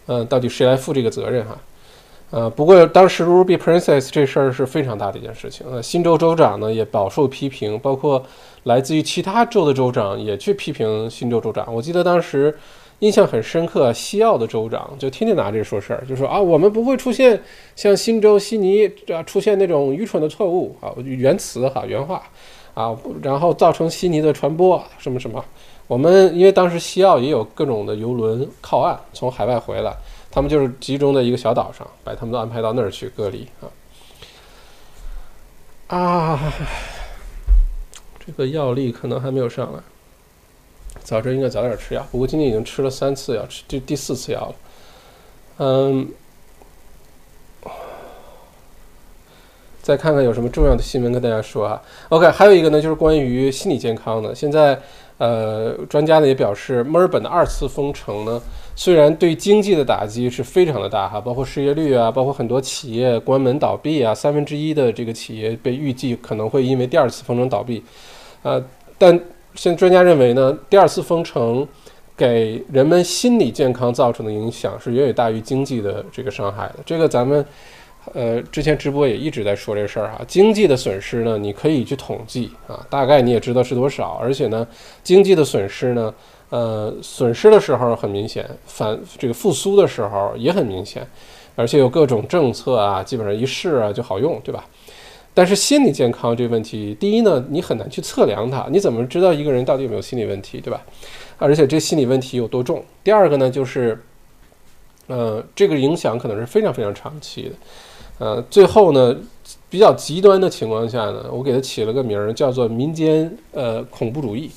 [0.07, 1.59] 嗯，到底谁来负这个责任哈。
[2.35, 5.65] 呃，不过当时 Ruby Princess 这事儿是非常大的一件事情。
[5.71, 8.21] 呃，新州州长呢也饱受批评，包括
[8.65, 11.73] 来自于其他州的州长也去批评新州州长。
[11.73, 12.53] 我记得当时
[12.99, 17.41] 印象很深刻，西澳的州长就天天拿这说事儿，就说啊，我们不会出现
[17.77, 22.21] 像新州悉尼这样出现那种愚蠢的错误啊，原词哈原话
[22.75, 25.45] 啊，然后造成悉尼的传播什么什么。
[25.87, 29.95] 我们因为当时西澳也有各种的游轮靠岸从海外回来。
[30.35, 33.71] 他们就是集中在一个小岛上，把他们都安排到那儿去隔离啊
[35.97, 36.53] 啊！
[38.27, 39.79] 这个药力可能还没有上来，
[41.05, 42.05] 早知应该早点吃药。
[42.11, 44.55] 不过今天已经吃了三次药，吃这第四次药了。
[45.59, 46.09] 嗯，
[49.83, 51.81] 再看看有什么重要的新闻跟大家说啊。
[52.09, 54.35] OK，还有一个呢，就是关于心理健康的。
[54.35, 54.83] 现在
[55.19, 58.41] 呃，专家呢也表示，墨尔本的二次封城呢。
[58.77, 67.81] 虽然对经济的打击是非常的大哈，包括失业率啊，包括很多企业关门倒闭啊，三分之一的这个企业被预计可能会因为第二次封城倒闭，
[68.43, 68.61] 呃，
[68.99, 69.17] 但
[69.55, 71.65] 现在专家认为呢，第二次封城
[72.17, 76.81] 给人们心理健康造成的影响是远远大于经济的这个伤害的。
[76.85, 77.47] 这个咱们
[78.13, 84.67] 呃之前直播也一直在说这事儿哈，经济的损失呢，你可以去统计啊，大概你也知道是多少，而且呢，
[85.03, 86.15] 经济的损失呢。
[86.51, 91.05] 呃，损失的时候很明显，反这个复苏的时候也很明显，
[91.57, 94.65] 而且有各种政策啊，基本上一试啊就好用，对吧？
[95.33, 100.81] 但是心理健康这个问题，第一呢，你很难去测量它，你怎么知道一个人到底有没有心理问题，对吧？
[101.39, 102.85] 而且这心理问题有多重？
[103.03, 104.01] 第二个呢，就是，
[105.09, 107.55] 呃，这个影响可能是非常非常长期的。
[108.25, 109.15] 呃，最后呢，
[109.69, 114.51] 比较极端的情况下呢，我给它起了个名儿，叫做民间呃恐怖主义。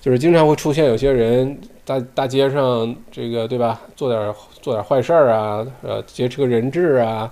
[0.00, 7.28] 就是经常会出现有些人大大街上这个对吧，做点做点坏事儿啊，呃，劫持个人质啊，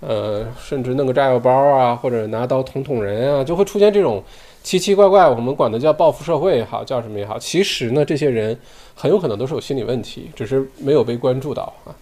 [0.00, 4.20] 呃，甚至弄个炸药包啊，或者拿刀捅捅人啊，就会出现这种
[4.64, 8.58] 奇奇怪怪，我们管它叫报复社会也好，叫什么也好，其实呢，这些人
[8.96, 11.94] 很有可能都是有心理问题，只是没有被关注到啊。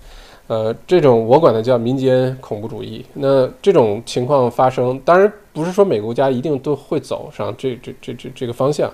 [0.46, 3.04] 呃，这种我管它叫民间恐怖主义。
[3.14, 8.92] 那这种情况发生，当然不是说每个国家一定都会走上这这这这这个方向，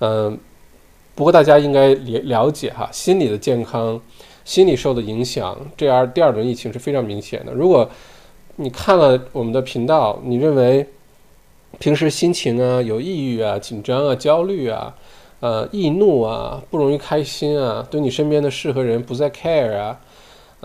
[0.00, 0.38] 嗯。
[1.16, 4.00] 不过大家应该了了解哈，心理的健康，
[4.44, 7.52] 心理受的影响，这样第二轮疫情是非常明显的。
[7.52, 7.88] 如果
[8.56, 10.84] 你看了我们的频道，你认为
[11.78, 14.92] 平时心情啊有抑郁啊、紧张啊、焦虑啊，
[15.38, 20.00] 呃，易怒啊，不容易开心啊，对你身边的事和人不再 care 啊，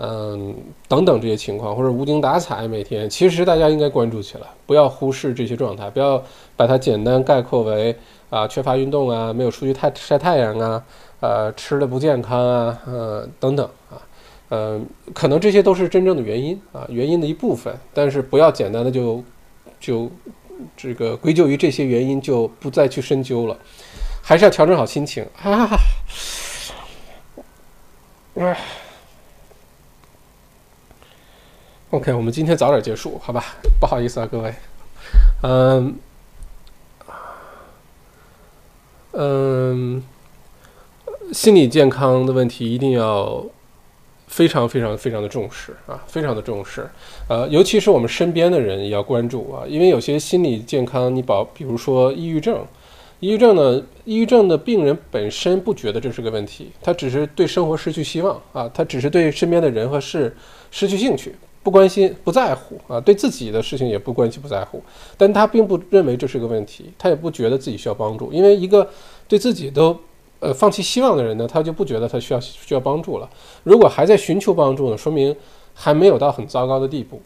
[0.02, 0.56] 嗯，
[0.88, 6.22] 等等这些情况，或者无精打采每天，其实大家应该关注起来，不要忽视这些状态，不要
[6.56, 7.94] 把它简单概括为
[8.30, 10.82] 啊缺乏运动啊，没有出去太晒太阳啊，
[11.20, 14.00] 呃，吃的不健康啊，呃，等等啊，
[14.48, 19.22] 嗯，可能这些都是真正的原因啊，原因的一部分，但是不要简单的就
[19.78, 20.10] 就
[20.76, 23.54] 这个归咎于这些原因，就不再去深究了。
[24.22, 25.68] 还是要调整好心情啊！
[28.36, 28.56] 哎
[31.90, 33.44] ，OK，我们今天早点结束，好吧？
[33.80, 34.54] 不好意思啊，各位。
[35.42, 35.94] 嗯，
[39.12, 40.02] 嗯，
[41.32, 43.44] 心理健康的问题一定要
[44.28, 46.88] 非常非常非常的重视啊，非常的重视。
[47.28, 52.64] 呃，尤其是我们身边的人也要关注啊，因为有些心理健康，你保，比如说抑郁症。
[53.18, 53.82] 抑郁症呢？
[54.06, 60.34] 抑郁症的病人本身不觉得这是个问题，他只是对生活失去希望啊，他只是对身边的人和事
[60.70, 64.82] 失去兴趣，不关心、不在乎啊，对自己的事情也不关心、不在乎。
[65.16, 68.88] 但他并不认为这是个问题，他也不觉得自己需要帮助，因为一个
[69.28, 69.96] 对自己都
[70.40, 73.28] 呃放弃希望的人呢，他就不觉得他需要需要帮助了。
[73.62, 75.34] 如果还在寻求帮助呢，说明
[75.74, 77.20] 还没有到很糟糕的地步。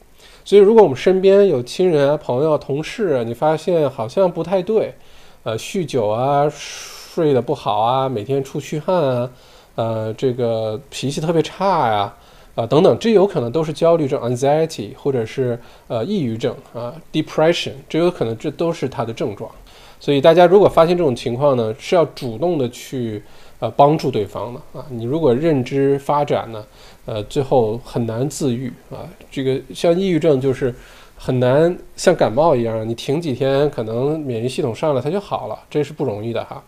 [0.45, 4.95] 所以，如果我们身边有亲人啊、朋友、同事，你发现好像不太对。
[5.43, 9.31] 呃，酗酒啊，睡得不好啊，每天出虚汗啊，
[9.75, 12.15] 呃，这个脾气特别差呀，
[12.55, 19.51] 啊等等，这有可能都是焦虑症 （anxiety） 或者是呃抑郁症啊 （depression），这有可能这都是它的症状。
[19.99, 23.23] 所以大家如果发现这种情况呢，是要主动的去
[23.59, 24.85] 呃帮助对方的啊。
[24.91, 26.65] 你如果认知发展呢，
[27.07, 29.09] 呃，最后很难自愈啊。
[29.31, 30.75] 这个像抑郁症就是。
[31.17, 36.63] 很难像感冒一样，你停几天，可能免疫系统上来它就好了，这是不容易的哈。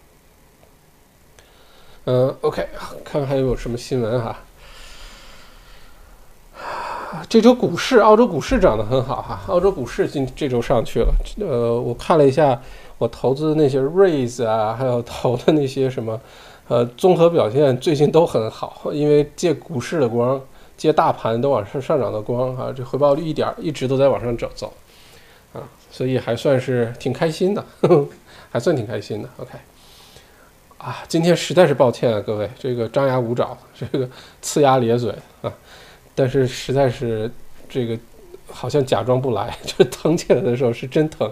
[2.05, 2.67] 嗯，OK，
[3.05, 4.39] 看看还有什么新闻哈。
[7.29, 11.15] 这周股市，澳洲股市涨得很好哈，澳洲股市今这周上去了。
[11.41, 12.61] 呃，我看了一下
[12.99, 16.21] 我投资的那些 raise 啊，还有投的那些什么，
[16.69, 20.41] 呃，综合表现最近都很好，因为借股市的光。
[20.77, 24.71] 借大盘都往上上涨的光啊，这回报率一点一直都在往上走走，
[25.55, 27.65] 啊，所以还算是挺开心的，
[28.53, 29.29] 还算挺开心的。
[29.39, 29.53] OK，
[30.77, 34.07] 啊，今天实在是抱歉啊，各位，这个张牙舞爪，这个
[34.45, 35.51] 呲牙咧嘴啊，
[36.17, 37.31] 但是实在是
[37.69, 37.97] 这个
[38.51, 41.31] 好像假装不来， 就疼起来的时候是真疼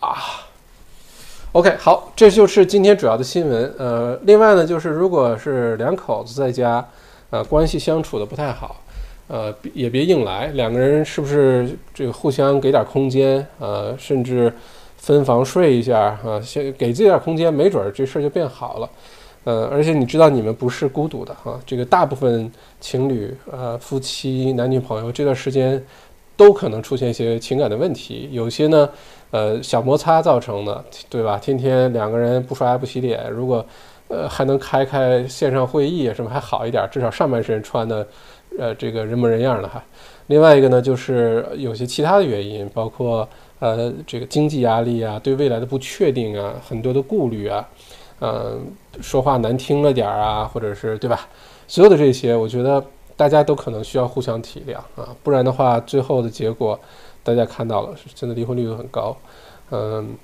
[0.00, 0.44] 啊。
[1.52, 3.72] OK，好，这就是今天主要的新闻。
[3.78, 6.84] 呃，另外呢，就是如果是两口子在家，
[7.30, 8.82] 呃，关系相处的不太好，
[9.28, 14.52] 呃，也别硬来，两个人是不是这个互相给点空间，呃，甚至
[14.96, 18.90] 分房睡一下啊，先给自己点空间，没准儿这事儿就变好了。
[19.44, 25.82] 呃，而且你知道你们不是孤独的哈，这个大部分情侣、呃，夫妻、男女朋友这段时间
[26.36, 28.88] 都可能出现一些情感的问题，有些呢。
[29.30, 31.36] 呃，小摩擦造成的，对吧？
[31.36, 33.66] 天天两个人不刷牙不洗脸，如果，
[34.06, 38.06] 呃，还能开开线上会议什么还好一点，至少上半身穿的，
[38.56, 39.82] 呃，这个人模人样的哈。
[40.28, 43.28] 另外一个呢，就是有些其他的原因，包括
[43.58, 47.68] 呃，这个经济压力啊，对未来的不确定啊，很多的顾虑啊，
[48.20, 48.66] 嗯，
[49.00, 51.28] 说话难听了点儿啊，或者是对吧？
[51.66, 52.84] 所有的这些，我觉得
[53.16, 56.78] 大家都可能需要互相体谅啊，不然的话，最后的结果。
[57.26, 59.16] 大家看到了，现在离婚率又很高，
[59.70, 60.14] 嗯，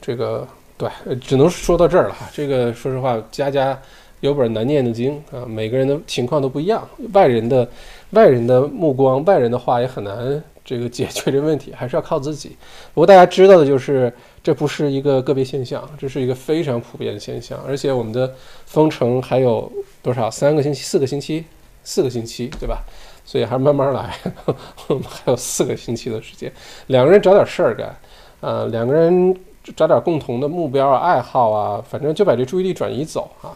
[0.00, 0.46] 这个
[0.78, 0.88] 对，
[1.20, 2.28] 只能说到这儿了哈。
[2.32, 3.76] 这个说实话，家家
[4.20, 7.68] 有本难念的经啊，每个人的情况都不一样，外人的
[8.10, 12.56] 外人的目光、外人的话也很难这个解决这问题，还是要靠自己。
[12.92, 18.34] 不过大家知道的就是，这不是一个个别现象，这是一个非常普遍的现象，而且我们的
[18.66, 19.70] 封城还有
[20.02, 20.28] 多少？
[20.28, 21.44] 三个星期、四个星期、
[21.84, 22.82] 四个星期，对吧？
[23.24, 24.16] 所以还是慢慢来，
[24.88, 26.52] 我们还有四个星期的时间，
[26.88, 27.96] 两个人找点事儿干，
[28.40, 29.36] 呃，两个人
[29.76, 33.50] 找点共同的目标啊、爱好啊，反正就把这注意力转移走啊，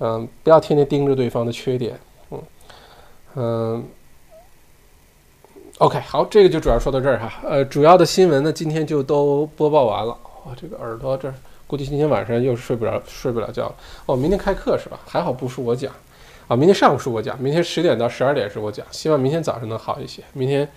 [0.00, 1.98] 嗯，不要天天盯着对方的缺点，
[2.30, 2.42] 嗯
[3.36, 3.84] 嗯
[5.78, 11.32] ，OK，好，这个就主要说到这儿哈，呃，主要的新闻呢，今天就都播报完了，哇，这个耳朵这
[11.66, 13.74] 估计今天晚上又睡不着，睡不了觉了，
[14.06, 14.98] 哦，明天开课是吧？
[15.06, 15.92] 还好不是我讲。
[16.46, 20.22] 啊，明天上午是我讲，明天十点到十二点是我讲，希望明天早上能好一些。
[20.34, 20.68] 明天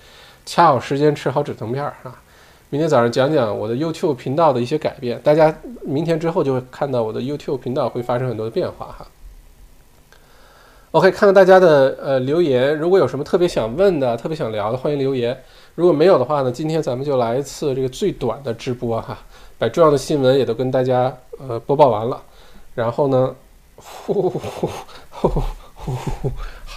[0.46, 2.22] 掐好时间吃好止疼片儿啊。
[2.70, 9.06] 明天早上讲讲我的 YouTube 频道的一些改变，大家明天之后就会看到我的 YouTube 频道会发生很多的变化哈。
[10.98, 15.40] OK，看看大家的呃留言，如果有什么特别想问的、特别想聊的，欢迎留言。
[15.76, 19.16] 如果没有的话呢，今天咱们就来一次这个最短的直播哈，
[19.60, 22.20] 把重要的新闻也都跟大家呃播报完了。
[22.74, 23.36] 然后呢，
[23.76, 24.40] 呼呼呼
[25.12, 25.92] 呼呼
[26.24, 26.32] 呼，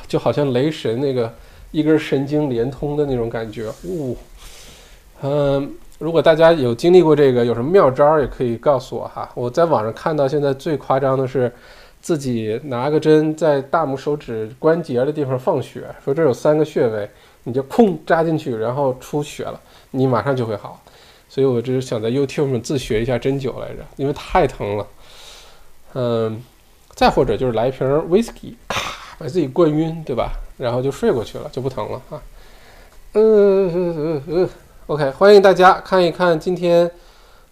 [0.06, 1.32] 就好像雷神那个
[1.70, 3.72] 一根神经连通的那种感觉。
[3.84, 4.14] 呜，
[5.22, 9.30] 嗯，如果大家有经历过这个，有什么妙招也可以告诉我哈。
[9.34, 11.50] 我在网上看到现在最夸张的是。
[12.00, 17.08] 自己拿个针在大拇手指关节的地方放血，说这有三个穴位，
[17.44, 19.60] 你就空扎进去，然后出血了，
[19.90, 20.82] 你马上就会好。
[21.28, 24.86] 所以我只是想在 YouTube 上自学一下针灸来着，因为太疼了。
[25.92, 26.42] 嗯，
[26.94, 28.80] 再或者就是来一瓶 Whisky，咔
[29.18, 30.32] 把自己灌晕，对吧？
[30.56, 32.22] 然后就睡过去了，就不疼了啊。
[33.12, 34.48] 嗯嗯嗯嗯
[34.86, 36.90] ，OK，欢迎大家看一看今天。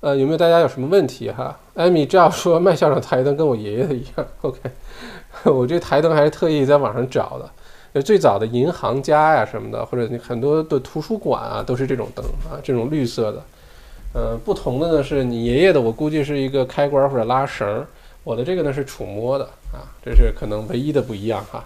[0.01, 1.59] 呃，有没有大家有什么问题哈？
[1.75, 4.27] 艾米这样说，麦校长台灯跟我爷爷的一样。
[4.43, 4.59] OK，
[5.43, 7.51] 我这台灯还是特意在网上找的，
[7.93, 13.43] 就最早的银行家呀什么的，或者很多的图书馆啊，都是这种灯啊，这种绿色的。
[14.15, 17.85] 嗯，不同的呢是你爷爷的，我估计是一个开关或者拉绳儿，
[18.23, 21.65] 我的这个呢是触摸的啊，这是可能唯一的不一样哈。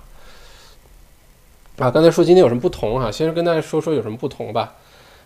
[1.76, 3.10] 啊，刚才说今天有什么不同哈？
[3.10, 4.72] 先跟大家说说有什么不同吧。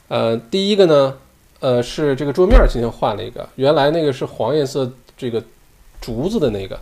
[0.09, 1.19] 呃，第一个呢。
[1.67, 5.43] 呃，是这个桌面今天换了一个，原来那个是黄颜色这个
[6.01, 6.79] 竹子的那个，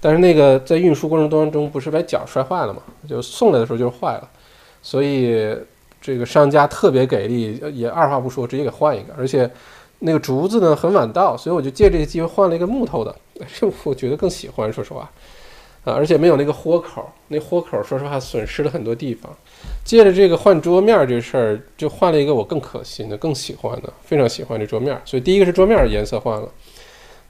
[0.00, 4.28] 但是那个在运输过程当中不是把脚摔坏了嘛，就送来的时候就是坏了，
[4.80, 5.52] 所以
[6.00, 9.50] 这个商家特别给力，也二话不说直接给换一个，而且
[9.98, 13.12] 那个竹子呢很晚到，所以我就借这个机会换了一个木头的，
[13.82, 15.10] 我觉得更喜欢，说实话。
[15.92, 19.30] 而且没有那个豁口，那豁口说实话损失了很多地方。
[19.84, 25.00] 借着这个换桌面这事儿，就换了一个我更可心的、更喜欢的，非常喜欢这桌面。
[25.04, 26.48] 所以第一个是桌面颜色换了，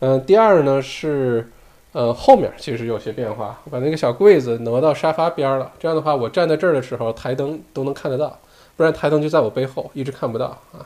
[0.01, 1.49] 嗯，第二呢是，
[1.93, 5.73] 呃，后面其实有些变化，我把那个小柜子挪到沙发边了。
[5.79, 8.39] 这样的话，我站在这儿的时候，台灯都能看得到，
[8.77, 10.85] 不然台灯就在我背后，一直看不到啊。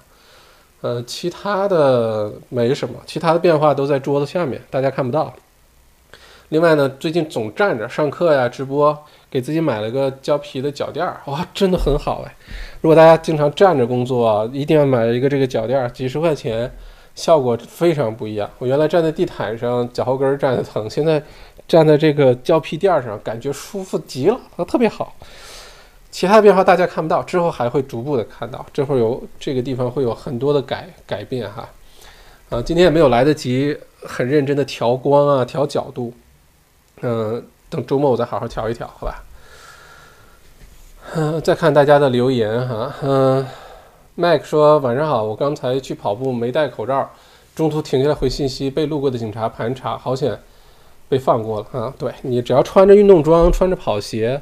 [0.82, 5.32] 呃，其他的没什么，其他的变化都在桌子下面，大家看不到。
[6.52, 8.94] 另外呢，最近总站着上课呀、直播，
[9.30, 12.34] 给自己买了个胶皮的脚垫儿，哇，真的很好哎！
[12.82, 16.70] 如果大家经常站着工作，一定要买一个这个脚垫儿，几十块钱，
[17.14, 18.50] 效果非常不一样。
[18.58, 21.22] 我原来站在地毯上，脚后跟儿站的疼，现在
[21.66, 24.38] 站在这个胶皮垫儿上，感觉舒服极了，
[24.68, 25.16] 特别好。
[26.10, 31.66] 其他的变化大家看不到，之后还会逐步的看到，这会有这个地方会有很多的改改变哈。
[32.50, 36.12] 啊，今天也没有来得及很认真的调光啊，调角度。
[37.02, 39.22] 嗯，等周末我再好好调一调，好吧。
[41.14, 42.94] 嗯，再看大家的留言哈。
[43.02, 43.46] 嗯
[44.16, 47.10] ，Mike 说晚上好，我刚才去跑步没戴口罩，
[47.54, 50.38] 中途停下来回信息，被路过的警察盘查，好险
[51.08, 51.92] 被放过了啊。
[51.98, 54.40] 对你只要穿着运动装，穿着跑鞋，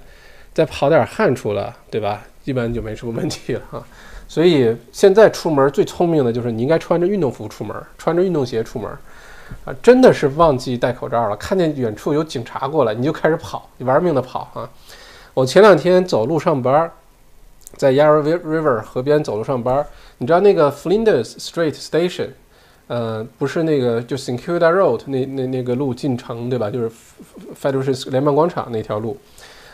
[0.52, 2.22] 再跑点汗出来，对吧？
[2.44, 3.82] 基本就没什么问题了哈。
[4.28, 8.90] 所以现在出门最聪明的就是你应该穿着运动服出门，穿着运动鞋出门。
[9.64, 11.36] 啊，真的是忘记戴口罩了。
[11.36, 14.68] 看见远处有警察过来，你就开始跑，你玩命的跑啊！
[15.34, 16.90] 我前两天走路上班，
[17.76, 19.86] 在 Yarra River 河边走路上班。
[20.18, 22.30] 你知道那个 Flinders Street Station，
[22.88, 26.68] 呃，不是那个就 s i n c u d a Road 那那那个路进城对吧？
[26.70, 26.90] 就是
[27.60, 29.16] Federal 联邦广场那条路。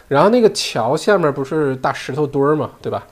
[0.08, 3.06] 然后那个桥下面不是大石头堆儿嘛，对吧？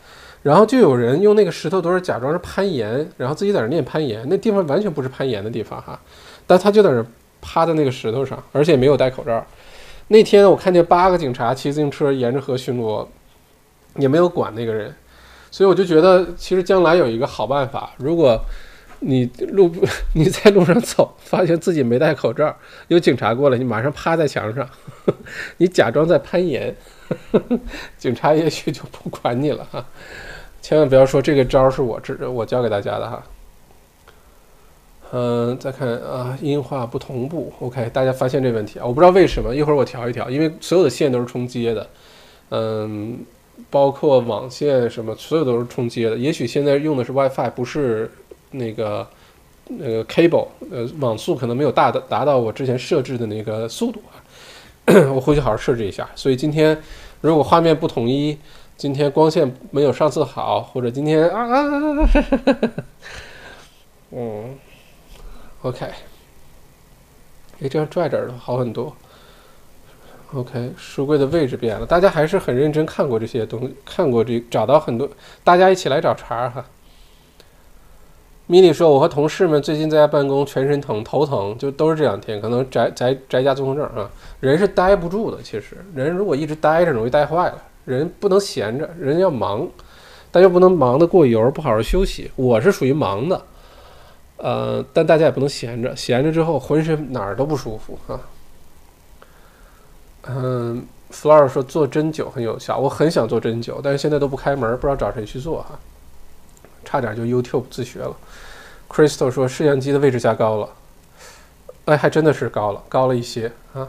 [0.44, 4.24] 然后就有人用那个石头堆儿假装是攀岩，然后自己在那练攀岩。
[4.28, 5.98] 那地方完全不是攀岩的地方哈。
[6.46, 7.04] 但他就在那
[7.40, 9.44] 趴在那个石头上，而且没有戴口罩。
[10.08, 13.06] 那天我看见八个警察骑自行车沿着河巡逻，
[13.96, 14.94] 也没有管那个人。
[15.50, 18.38] 所以我就觉得，其实将来有一个好办法：如果
[19.00, 19.72] 你路
[20.14, 22.54] 你在路上走，发现自己没戴口罩，
[22.88, 24.68] 有警察过来，你马上趴在墙上，
[25.56, 26.76] 你假装在攀岩，
[27.96, 29.86] 警察也许就不管你了哈。
[30.64, 33.22] 千万不要说这个招是我指我教给大家的哈。
[35.12, 37.52] 嗯，再看啊，音画不同步。
[37.60, 38.86] OK，大家发现这问题啊？
[38.86, 41.86] 我不知道为什么，一会儿我调一调，因为所有的线都是冲接的，
[42.48, 43.18] 嗯，
[43.68, 46.16] 包括网线什么，所有都是冲接的。
[46.16, 48.10] 也许现在用的是 WiFi，不是
[48.52, 49.06] 那个
[49.68, 54.16] 那个 cable，呃，网速可能没有大的达到我之前设置的那个速度啊。
[55.14, 56.08] 我回去好好设置一下。
[56.14, 56.82] 所以今天
[57.20, 58.38] 如果画面不统一，
[58.76, 62.84] 今天光线没有上次好，或者今天啊啊啊啊，
[64.10, 64.58] 嗯。
[65.62, 65.86] OK，
[67.62, 68.94] 哎，这样拽着了，好很多。
[70.34, 75.08] OK，书柜的位置变了，大家还是很认真看过这些东西，看过这，找到很多，
[75.42, 76.62] 大家一起来找茬哈。
[78.46, 84.10] 米莉说：“我和同事们最近在家办公，全身疼、头疼，就都是这两天，可能宅宅宅家综合症啊。
[84.40, 87.62] 人是待不住的，其实人如果一直待着，容易待坏了。
[87.84, 89.68] 人不能闲着，人要忙，
[90.30, 92.30] 但又不能忙得过油，不好好休息。
[92.36, 93.42] 我是属于忙的，
[94.38, 98.20] 呃，但大家也不能闲着，闲着之后浑身哪儿都不舒服啊。
[100.26, 105.78] 嗯，Flower 说做针灸很有效，我很想做针灸，但是现在都不开门，不知道找谁去做哈。
[106.84, 108.16] 差点就 YouTube 自学了。
[108.88, 110.68] Crystal 说摄像机的位置加高了，
[111.86, 113.88] 哎，还真的是高了，高了一些啊。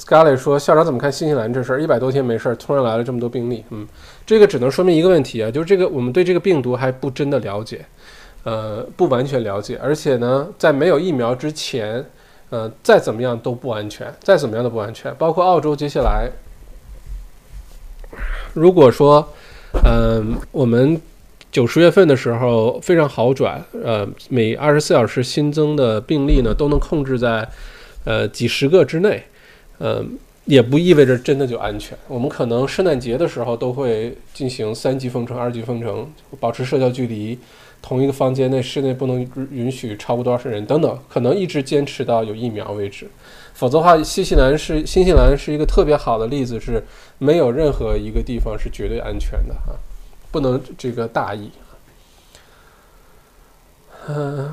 [0.00, 1.82] Scarlett 说校长怎么看新西兰这事儿？
[1.82, 3.86] 一百多天没事儿，突然来了这么多病例，嗯，
[4.24, 7.84] 这个只能说明一个问题啊，就是这个我们对这个病毒还不真的了解，
[8.44, 12.02] 呃，不完全了解，而且呢，在没有疫苗之前，
[12.48, 15.14] 呃，再怎么样都不安全，再怎么样都不安全。
[15.16, 16.30] 包括澳洲接下来，
[18.54, 19.28] 如果说，
[19.84, 21.00] 嗯，我们。
[21.52, 27.44] 九十月份的时候非常好转，呃，每二十四小时新增的病例呢都能控制在，
[28.04, 29.24] 呃几十个之内，
[29.80, 30.04] 呃，
[30.44, 31.96] 也不意味着真的就安全。
[32.06, 36.06] 我们可能圣诞节的时候都会进行三级封城、二级封城，
[36.38, 37.38] 保持社交距离，
[37.80, 43.08] 同一个房间内室内不能允许超过多少人等等，可能一直坚持到有疫苗为止。
[43.54, 46.84] 否则的话，新西兰是新西兰是一个特别好的例子，是
[47.18, 49.80] 没有任何一个地方是绝对安全的啊。
[50.30, 51.50] 不能这个大意。
[54.08, 54.52] 嗯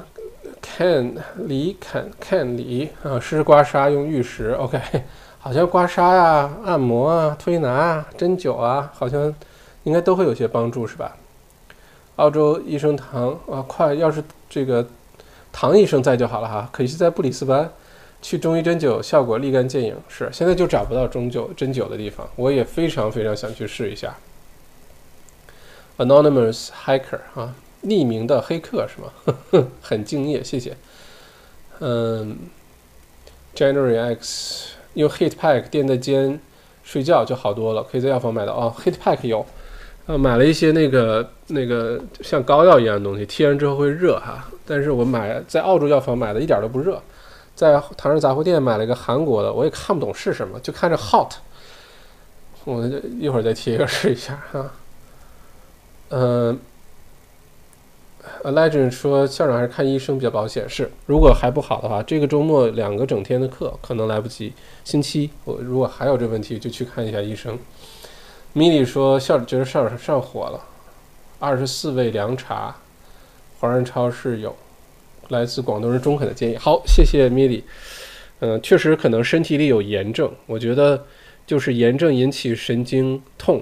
[0.75, 4.51] ，can 李 can can 李啊，试试刮痧用玉石。
[4.51, 4.79] OK，
[5.39, 9.33] 好像刮痧呀、按摩啊、推拿啊、针灸啊，好像
[9.83, 11.15] 应该都会有些帮助，是吧？
[12.17, 14.87] 澳洲医生唐啊，快，要是这个
[15.51, 16.67] 唐医生在就好了哈。
[16.71, 17.71] 可惜在布里斯班
[18.21, 24.15] 去中医针灸效果立竿见影，是现在就找不到针灸针灸的地方，我也非常非常想去试一下。
[25.97, 29.67] Anonymous Hiker 啊，匿名的黑客是吗？
[29.81, 30.75] 很敬业，谢谢。
[31.79, 32.37] 嗯
[33.55, 36.39] ，January X 用 Heat Pack 垫在肩
[36.83, 38.75] 睡觉就好多了，可以在药房买到哦。
[38.83, 39.45] Heat Pack 有，
[40.07, 44.49] 呃，买了一些那个那个像膏药一样的东西，贴完之后会热哈。
[44.65, 47.01] 但是我买在澳洲药房买的，一点都不热。
[47.55, 51.31] 在唐人杂货店买了一个韩国的，我也看不懂是什么，就看着 hot。
[52.65, 52.85] 我
[53.19, 54.71] 一会儿再贴一个试一下哈。
[56.09, 56.59] 嗯
[58.51, 60.67] ，Legend 说校长还是看医生比较保险。
[60.67, 64.53] 是，如果还不好的话，这个周末两个整天的课可能来不及。
[64.83, 67.57] 星期我如果还有这问题，就去看一下医生。
[68.55, 70.63] Milly 说校长觉得上上火了。
[71.39, 72.75] 二十四味凉茶，
[73.59, 74.55] 华人超市有。
[75.29, 76.55] 来自广东人中肯的建议。
[76.55, 77.61] 好，谢谢 Milly。
[78.39, 81.03] 嗯，确实可能身体里有炎症，我觉得
[81.45, 83.61] 就是炎症引起神经痛。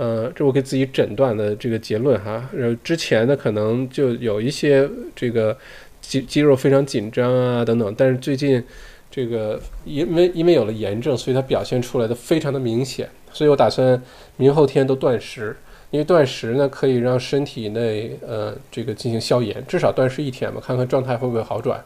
[0.00, 2.48] 呃，这我给自己诊断的这个结论哈。
[2.56, 5.54] 呃之前呢，可能就有一些这个
[6.00, 8.64] 肌肌肉非常紧张啊等等，但是最近
[9.10, 13.10] 这个因为因为有了炎症，所以它表现出来的非常的明显。
[13.30, 14.02] 所以我打算
[14.38, 15.54] 明后天都断食，
[15.90, 21.78] 因为断食呢可以让身体内呃这个进行消炎，至少断食一天吧，看看状态会不会好转。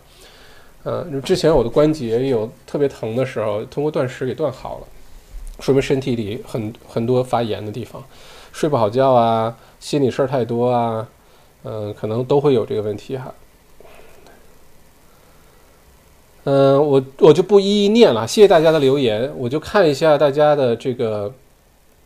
[0.85, 4.87] 呃，之前我的关节有特别疼的时候，通过断食给断好了。
[5.61, 8.03] 说明身体里很很多发炎的地方，
[8.53, 11.07] 睡不好觉啊，心里事儿太多啊，
[11.63, 13.33] 嗯，可能都会有这个问题哈。
[16.45, 21.33] 嗯，我我就不一一念了，谢谢大家的留言，我就看一下大家的这个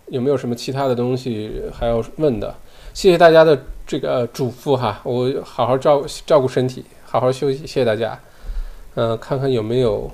[0.09, 2.55] 有没有什么其他的东西还要问的。
[2.94, 8.20] 谢谢大家的这个嘱咐哈，我好好照照顾身体，好好休息，谢谢大家。
[8.94, 10.11] 嗯，看看有没有。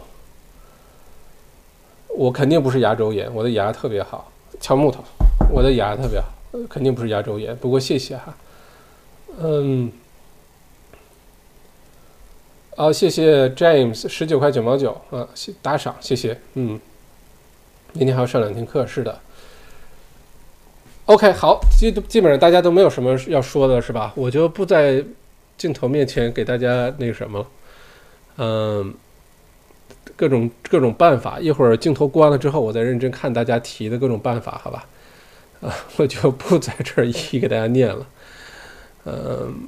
[2.16, 5.02] 我肯定不是牙周炎，我的牙特别好，敲木头，
[5.50, 6.28] 我的牙特别好，
[6.68, 7.56] 肯定不是牙周炎。
[7.56, 8.36] 不过谢谢哈，
[9.38, 9.90] 嗯，
[12.76, 15.28] 哦，谢谢 James 十九块九毛九啊，
[15.60, 16.80] 打赏，谢谢，嗯，
[17.94, 19.18] 明天还要上两天课，是的。
[21.06, 24.12] OK，好，基基本上大家都没有什么要说的，是吧？
[24.14, 25.04] 我就不在
[25.58, 27.46] 镜头面前给大家那个什么，
[28.36, 28.94] 嗯。
[30.16, 34.86] 各种各种办法，一会儿镜头关了之后，我再认真看大家提的各种办法，好吧？
[35.60, 38.06] 啊， 我就不在这儿一一给大家念了。
[39.06, 39.66] 嗯，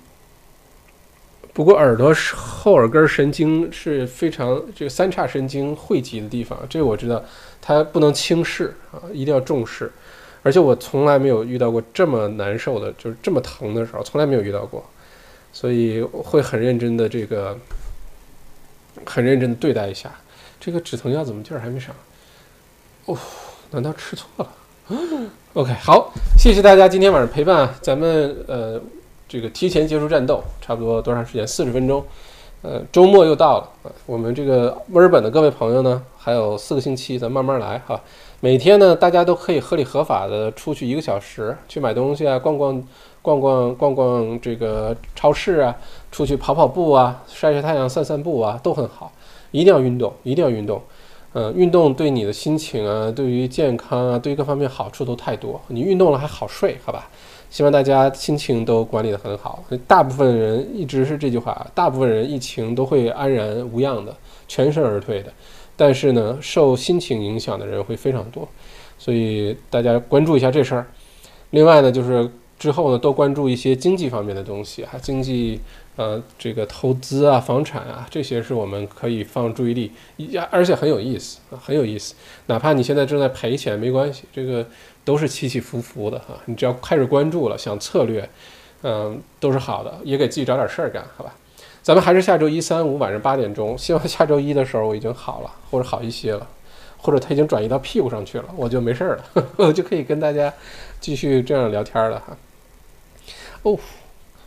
[1.52, 7.24] 不过耳朵后耳根神经是非常这个三叉神经汇集的地方，这个我知道，
[7.60, 9.90] 它不能轻视啊，一定要重视。
[10.42, 14.84] 而且我从来没有遇到过这么难受的，就是这么疼的时候，从来没有遇到过，
[15.52, 17.58] 所以会很认真的这个，
[19.04, 20.14] 很认真的对待一下。
[20.66, 21.94] 这个止疼药怎么劲儿还没上？
[23.04, 23.16] 哦，
[23.70, 24.48] 难道吃错了？
[25.54, 28.80] OK，好，谢谢大家今天晚上陪伴，咱们呃，
[29.28, 29.40] 这。
[29.40, 31.46] 个提前结束战斗，差不多多长时间？
[31.46, 32.04] 四十分钟。
[32.62, 38.00] 呃，周末又到了，我们这个墨尔本的各位朋友呢，还有四个星期，咱慢慢来哈。
[38.40, 42.82] 每天呢，大家都可以合理合法的出去一个小时去买东西啊，逛逛
[43.22, 45.76] 逛逛逛逛这个超市啊，
[46.10, 49.12] 出去跑跑步啊，晒晒太阳、散散步啊，都很好。
[49.50, 50.80] 一定要运动，一定要运动。
[51.32, 55.60] 嗯，运动对你的心情啊，对于健康啊，对于各方面好处都太多。
[55.68, 57.10] 你运动了还好睡，好吧？
[57.50, 59.62] 希望大家心情都管理得很好。
[59.86, 64.16] 大部分人一直是这句话，大部分人疫情都会安然无恙的，
[64.48, 65.32] 全身而退的。
[65.76, 68.48] 但是呢，受心情影响的人会非常多，
[68.98, 70.86] 所以大家关注一下这事儿。
[71.50, 72.28] 另外呢，就是
[72.58, 75.60] 之后呢，多关注一些经济方面的东西，哈，经济，
[75.96, 79.92] 呃，这个投资啊，房产啊，这些是我们可以放注意力，
[80.50, 82.14] 而且很有意思啊，很有意思。
[82.46, 84.66] 哪怕你现在正在赔钱，没关系，这个。
[85.06, 88.28] 都是起起伏伏的哈，你只要开始关注了，想策略，
[88.82, 91.32] 嗯，都是好的，也给自己找点事儿干，好吧？
[91.80, 96.44] 咱们还是下周一、三、五晚上八点钟，希望下周一的时候我已经好了，或者好一些了，
[96.98, 100.52] 或者他已经转移到屁股上去了，我就没事儿了， 我就可以跟大家
[100.98, 102.36] 继续这样聊天了哈。
[103.62, 103.78] 哦，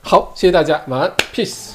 [0.02, 1.72] 好谢谢大家晚安 peace